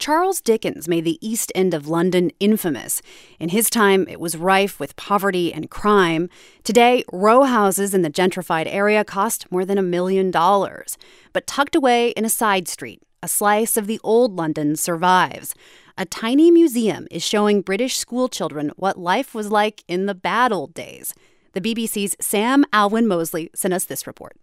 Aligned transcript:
Charles 0.00 0.40
Dickens 0.40 0.88
made 0.88 1.04
the 1.04 1.18
East 1.20 1.52
End 1.54 1.74
of 1.74 1.86
London 1.86 2.30
infamous. 2.40 3.02
In 3.38 3.50
his 3.50 3.68
time, 3.68 4.08
it 4.08 4.18
was 4.18 4.34
rife 4.34 4.80
with 4.80 4.96
poverty 4.96 5.52
and 5.52 5.68
crime. 5.68 6.30
Today, 6.64 7.04
row 7.12 7.42
houses 7.42 7.92
in 7.92 8.00
the 8.00 8.08
gentrified 8.08 8.66
area 8.66 9.04
cost 9.04 9.52
more 9.52 9.66
than 9.66 9.76
a 9.76 9.82
million 9.82 10.30
dollars. 10.30 10.96
But 11.34 11.46
tucked 11.46 11.76
away 11.76 12.12
in 12.12 12.24
a 12.24 12.30
side 12.30 12.66
street, 12.66 13.02
a 13.22 13.28
slice 13.28 13.76
of 13.76 13.86
the 13.86 14.00
old 14.02 14.36
London 14.36 14.74
survives. 14.74 15.54
A 15.98 16.06
tiny 16.06 16.50
museum 16.50 17.06
is 17.10 17.22
showing 17.22 17.60
British 17.60 17.98
schoolchildren 17.98 18.72
what 18.76 18.98
life 18.98 19.34
was 19.34 19.50
like 19.50 19.84
in 19.86 20.06
the 20.06 20.14
bad 20.14 20.50
old 20.50 20.72
days. 20.72 21.12
The 21.52 21.60
BBC's 21.60 22.16
Sam 22.18 22.64
Alwyn 22.72 23.06
Mosley 23.06 23.50
sent 23.54 23.74
us 23.74 23.84
this 23.84 24.06
report. 24.06 24.38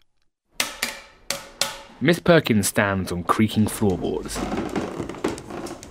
Miss 1.99 2.19
Perkins 2.19 2.67
stands 2.67 3.11
on 3.11 3.23
creaking 3.23 3.65
floorboards, 3.65 4.37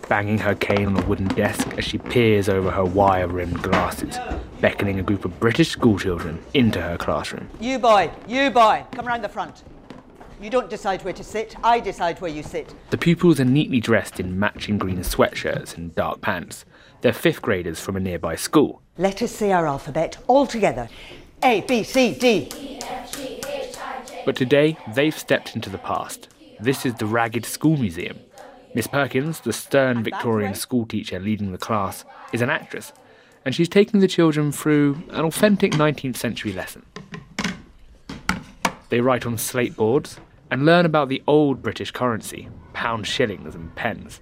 banging 0.09 0.39
her 0.39 0.55
cane 0.55 0.87
on 0.87 0.97
a 0.97 1.07
wooden 1.07 1.29
desk 1.29 1.67
as 1.77 1.85
she 1.85 1.99
peers 1.99 2.49
over 2.49 2.71
her 2.71 2.85
wire 2.85 3.27
rimmed 3.27 3.63
glasses, 3.63 4.19
beckoning 4.61 4.99
a 4.99 5.03
group 5.03 5.25
of 5.25 5.39
British 5.41 5.71
schoolchildren 5.71 6.43
into 6.55 6.81
her 6.81 6.97
classroom. 6.97 7.49
You 7.61 7.79
boy, 7.79 8.11
you 8.27 8.51
boy, 8.51 8.85
come 8.93 9.07
round 9.07 9.25
the 9.25 9.29
front. 9.29 9.65
You 10.41 10.51
don't 10.51 10.69
decide 10.69 11.03
where 11.03 11.15
to 11.15 11.25
sit, 11.25 11.57
I 11.65 11.81
decide 11.81 12.21
where 12.21 12.31
you 12.31 12.43
sit. 12.43 12.75
The 12.91 12.99
pupils 12.99 13.41
are 13.41 13.45
neatly 13.45 13.81
dressed 13.81 14.21
in 14.21 14.39
matching 14.39 14.79
green 14.79 14.99
sweatshirts 14.99 15.77
and 15.77 15.95
dark 15.95 16.21
pants. 16.21 16.65
They're 17.01 17.13
fifth 17.13 17.43
graders 17.43 17.81
from 17.81 17.97
a 17.97 18.01
nearby 18.01 18.37
school. 18.37 18.83
Let 18.99 19.23
us 19.23 19.33
say 19.33 19.53
our 19.53 19.67
alphabet 19.67 20.19
all 20.27 20.47
together 20.47 20.89
A, 21.43 21.63
B, 21.63 21.83
C, 21.83 22.15
D. 22.15 22.81
But 24.25 24.37
today, 24.37 24.77
they've 24.95 25.17
stepped 25.17 25.55
into 25.55 25.71
the 25.71 25.79
past. 25.79 26.29
This 26.59 26.85
is 26.85 26.95
the 26.95 27.07
Ragged 27.07 27.47
School 27.47 27.77
Museum. 27.77 28.19
Miss 28.77 28.87
Perkins, 28.87 29.41
the 29.41 29.55
stern 29.55 30.05
Victorian 30.05 30.55
schoolteacher 30.55 31.19
leading 31.19 31.51
the 31.51 31.57
class, 31.57 32.05
is 32.35 32.43
an 32.43 32.51
actress, 32.51 32.93
and 33.43 33.55
she's 33.55 33.71
taking 33.71 34.01
the 34.01 34.07
children 34.07 34.53
through 34.53 35.03
an 35.13 35.25
authentic 35.25 35.73
19th 35.73 36.19
century 36.19 36.53
lesson. 36.53 36.85
They 38.91 39.01
write 39.01 39.25
on 39.25 39.39
slate 39.39 39.77
boards 39.77 40.21
and 40.51 40.67
learn 40.67 40.85
about 40.85 41.09
the 41.09 41.23
old 41.27 41.63
British 41.63 41.91
currency, 41.91 42.51
pound 42.75 43.07
shillings 43.07 43.55
and 43.55 43.75
pence. 43.77 44.21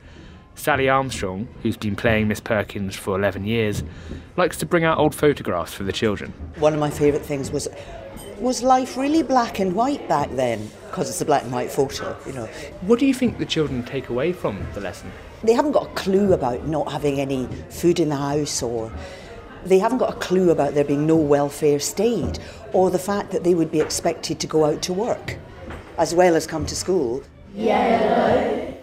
Sally 0.54 0.88
Armstrong, 0.88 1.48
who's 1.64 1.76
been 1.76 1.96
playing 1.96 2.28
Miss 2.28 2.38
Perkins 2.38 2.94
for 2.94 3.18
11 3.18 3.44
years, 3.46 3.82
likes 4.36 4.56
to 4.58 4.66
bring 4.66 4.84
out 4.84 4.98
old 4.98 5.16
photographs 5.16 5.74
for 5.74 5.82
the 5.82 5.92
children. 5.92 6.32
One 6.60 6.74
of 6.74 6.78
my 6.78 6.90
favourite 6.90 7.26
things 7.26 7.50
was 7.50 7.66
was 8.38 8.62
life 8.62 8.96
really 8.96 9.22
black 9.22 9.58
and 9.58 9.74
white 9.74 10.08
back 10.08 10.30
then? 10.30 10.70
Because 10.86 11.08
it's 11.08 11.20
a 11.20 11.24
black 11.24 11.42
and 11.42 11.52
white 11.52 11.70
photo, 11.70 12.16
you 12.26 12.32
know. 12.32 12.46
What 12.82 12.98
do 12.98 13.06
you 13.06 13.14
think 13.14 13.38
the 13.38 13.46
children 13.46 13.82
take 13.84 14.08
away 14.08 14.32
from 14.32 14.66
the 14.74 14.80
lesson? 14.80 15.10
They 15.42 15.52
haven't 15.52 15.72
got 15.72 15.86
a 15.86 15.94
clue 15.94 16.32
about 16.32 16.66
not 16.66 16.90
having 16.90 17.20
any 17.20 17.46
food 17.70 18.00
in 18.00 18.08
the 18.08 18.16
house 18.16 18.62
or 18.62 18.92
they 19.64 19.78
haven't 19.78 19.98
got 19.98 20.14
a 20.14 20.18
clue 20.18 20.50
about 20.50 20.74
there 20.74 20.84
being 20.84 21.06
no 21.06 21.16
welfare 21.16 21.80
state 21.80 22.38
or 22.72 22.90
the 22.90 22.98
fact 22.98 23.30
that 23.30 23.44
they 23.44 23.54
would 23.54 23.70
be 23.70 23.80
expected 23.80 24.38
to 24.40 24.46
go 24.46 24.64
out 24.64 24.82
to 24.82 24.92
work 24.92 25.38
as 25.98 26.14
well 26.14 26.34
as 26.34 26.46
come 26.46 26.66
to 26.66 26.76
school. 26.76 27.22
Yellow, 27.54 28.74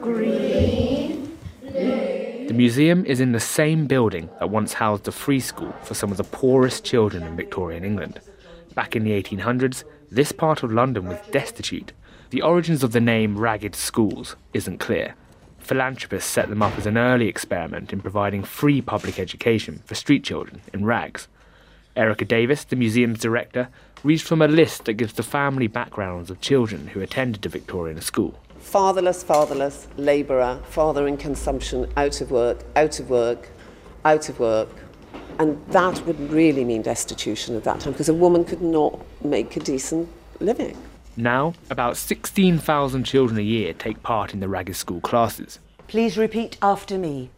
green, 0.00 1.36
blue. 1.60 2.46
The 2.48 2.54
museum 2.54 3.04
is 3.04 3.20
in 3.20 3.32
the 3.32 3.40
same 3.40 3.86
building 3.86 4.28
that 4.38 4.50
once 4.50 4.74
housed 4.74 5.08
a 5.08 5.12
free 5.12 5.40
school 5.40 5.72
for 5.82 5.94
some 5.94 6.10
of 6.10 6.16
the 6.16 6.24
poorest 6.24 6.84
children 6.84 7.22
in 7.22 7.36
Victorian 7.36 7.84
England. 7.84 8.20
Back 8.74 8.96
in 8.96 9.04
the 9.04 9.10
1800s, 9.10 9.84
this 10.10 10.32
part 10.32 10.62
of 10.62 10.72
London 10.72 11.06
was 11.08 11.18
destitute. 11.30 11.92
The 12.30 12.42
origins 12.42 12.82
of 12.82 12.92
the 12.92 13.00
name 13.00 13.38
Ragged 13.38 13.76
Schools 13.76 14.36
isn't 14.52 14.78
clear. 14.78 15.14
Philanthropists 15.58 16.30
set 16.30 16.48
them 16.48 16.62
up 16.62 16.76
as 16.76 16.86
an 16.86 16.98
early 16.98 17.28
experiment 17.28 17.92
in 17.92 18.00
providing 18.00 18.42
free 18.42 18.82
public 18.82 19.18
education 19.18 19.82
for 19.86 19.94
street 19.94 20.24
children 20.24 20.60
in 20.72 20.84
rags. 20.84 21.28
Erica 21.96 22.24
Davis, 22.24 22.64
the 22.64 22.76
museum's 22.76 23.20
director, 23.20 23.68
reads 24.02 24.22
from 24.22 24.42
a 24.42 24.48
list 24.48 24.84
that 24.84 24.94
gives 24.94 25.12
the 25.12 25.22
family 25.22 25.68
backgrounds 25.68 26.28
of 26.28 26.40
children 26.40 26.88
who 26.88 27.00
attended 27.00 27.42
the 27.42 27.48
Victorian 27.48 28.00
school. 28.00 28.38
Fatherless, 28.58 29.22
fatherless, 29.22 29.86
labourer, 29.96 30.60
father 30.68 31.06
in 31.06 31.16
consumption, 31.16 31.90
out 31.96 32.20
of 32.20 32.30
work, 32.30 32.64
out 32.74 32.98
of 32.98 33.08
work, 33.08 33.48
out 34.04 34.28
of 34.28 34.40
work, 34.40 34.68
and 35.38 35.64
that 35.68 36.04
would 36.06 36.18
really 36.30 36.64
mean 36.64 36.82
destitution 36.82 37.56
at 37.56 37.64
that 37.64 37.80
time 37.80 37.92
because 37.92 38.08
a 38.08 38.14
woman 38.14 38.44
could 38.44 38.62
not 38.62 38.98
make 39.24 39.56
a 39.56 39.60
decent 39.60 40.08
living. 40.40 40.76
Now, 41.16 41.54
about 41.70 41.96
16,000 41.96 43.04
children 43.04 43.38
a 43.38 43.42
year 43.42 43.72
take 43.72 44.02
part 44.02 44.34
in 44.34 44.40
the 44.40 44.48
Ragged 44.48 44.76
School 44.76 45.00
classes. 45.00 45.60
Please 45.86 46.18
repeat 46.18 46.56
after 46.60 46.98
me. 46.98 47.30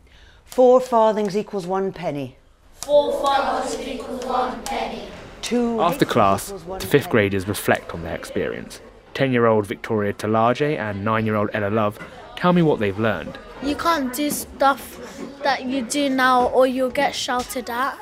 Four 0.45 0.81
farthings 0.81 1.37
equals 1.37 1.67
one 1.67 1.93
penny. 1.93 2.37
Four 2.73 3.21
farthings 3.21 3.87
equals 3.87 4.25
one 4.25 4.63
penny. 4.63 5.09
Two 5.43 5.81
After 5.81 6.05
class, 6.05 6.51
the 6.51 6.87
fifth 6.87 7.11
graders 7.11 7.47
reflect 7.47 7.93
on 7.93 8.03
their 8.03 8.15
experience. 8.15 8.81
10 9.15 9.33
year 9.33 9.47
old 9.47 9.67
Victoria 9.67 10.13
Talaje 10.13 10.79
and 10.79 11.05
9 11.05 11.27
year 11.27 11.37
old 11.37 11.51
Ella 11.53 11.69
Love 11.69 11.99
tell 12.37 12.53
me 12.53 12.63
what 12.63 12.79
they've 12.79 12.99
learned. 12.99 13.39
You 13.63 13.75
can't 13.75 14.13
do 14.13 14.31
stuff 14.31 15.19
that 15.43 15.65
you 15.65 15.83
do 15.83 16.09
now 16.09 16.49
or 16.49 16.67
you'll 16.67 16.91
get 16.91 17.15
shouted 17.15 17.71
at. 17.71 17.99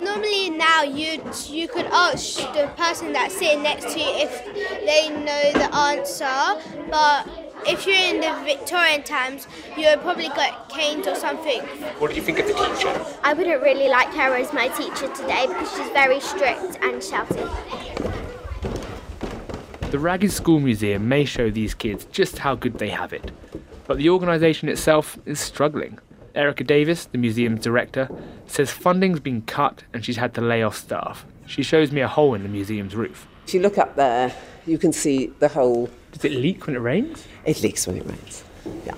Normally 0.00 0.50
now 0.50 0.82
you 0.82 1.20
you 1.48 1.68
could 1.68 1.86
ask 1.86 2.36
the 2.54 2.70
person 2.76 3.12
that's 3.12 3.36
sitting 3.36 3.62
next 3.62 3.92
to 3.92 3.98
you 3.98 4.06
if 4.06 4.44
they 4.86 5.08
know 5.10 5.52
the 5.52 5.74
answer, 5.74 6.62
but 6.90 7.28
if 7.66 7.86
you're 7.86 7.96
in 7.96 8.20
the 8.20 8.32
Victorian 8.44 9.02
times, 9.02 9.46
you 9.76 9.86
would 9.86 10.00
probably 10.00 10.28
get 10.28 10.68
caned 10.68 11.06
or 11.06 11.16
something. 11.16 11.60
What 11.98 12.10
do 12.10 12.16
you 12.16 12.22
think 12.22 12.38
of 12.38 12.46
the 12.46 12.54
teacher? 12.54 13.04
I 13.22 13.34
wouldn't 13.34 13.60
really 13.62 13.88
like 13.88 14.08
her 14.14 14.36
as 14.36 14.52
my 14.52 14.68
teacher 14.68 15.12
today 15.14 15.46
because 15.46 15.70
she's 15.76 15.90
very 15.90 16.20
strict 16.20 16.78
and 16.80 17.02
shouty. 17.02 17.46
The 19.90 19.98
Ragged 19.98 20.30
School 20.30 20.60
Museum 20.60 21.08
may 21.08 21.24
show 21.24 21.50
these 21.50 21.74
kids 21.74 22.04
just 22.06 22.38
how 22.38 22.54
good 22.54 22.78
they 22.78 22.90
have 22.90 23.12
it, 23.12 23.30
but 23.88 23.96
the 23.96 24.10
organisation 24.10 24.68
itself 24.68 25.18
is 25.26 25.40
struggling. 25.40 25.98
Erica 26.34 26.62
Davis, 26.62 27.06
the 27.06 27.18
museum's 27.18 27.62
director, 27.62 28.08
says 28.46 28.70
funding's 28.70 29.18
been 29.18 29.42
cut 29.42 29.82
and 29.92 30.04
she's 30.04 30.18
had 30.18 30.34
to 30.34 30.40
lay 30.40 30.62
off 30.62 30.76
staff. 30.76 31.26
She 31.46 31.62
shows 31.64 31.90
me 31.90 32.02
a 32.02 32.06
hole 32.06 32.34
in 32.34 32.44
the 32.44 32.48
museum's 32.48 32.94
roof. 32.94 33.26
If 33.46 33.54
you 33.54 33.60
look 33.60 33.78
up 33.78 33.96
there, 33.96 34.32
you 34.66 34.76
can 34.78 34.92
see 34.92 35.32
the 35.38 35.48
hole. 35.48 35.90
Does 36.12 36.24
it 36.24 36.32
leak 36.32 36.66
when 36.66 36.76
it 36.76 36.80
rains? 36.80 37.26
It 37.46 37.62
leaks 37.62 37.86
when 37.86 37.96
it 37.96 38.06
rains. 38.06 38.44
Yeah. 38.84 38.94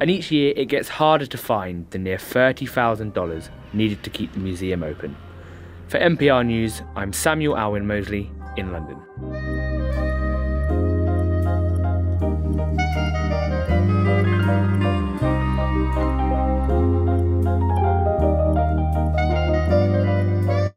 And 0.00 0.10
each 0.10 0.30
year 0.30 0.52
it 0.56 0.66
gets 0.66 0.88
harder 0.88 1.26
to 1.26 1.38
find 1.38 1.90
the 1.90 1.98
near 1.98 2.18
$30,000 2.18 3.48
needed 3.72 4.02
to 4.02 4.10
keep 4.10 4.34
the 4.34 4.40
museum 4.40 4.82
open. 4.82 5.16
For 5.88 5.98
NPR 5.98 6.44
News, 6.44 6.82
I'm 6.96 7.12
Samuel 7.14 7.56
Alwyn 7.56 7.86
Mosley 7.86 8.30
in 8.56 8.72
London. 8.72 9.00